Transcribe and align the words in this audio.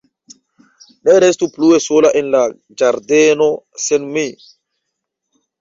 Ne 1.09 1.17
restu 1.23 1.49
plue 1.57 1.79
sola 1.87 2.11
en 2.21 2.31
la 2.37 2.41
ĝardeno, 2.83 3.51
sen 3.87 4.09
mi! 4.17 4.25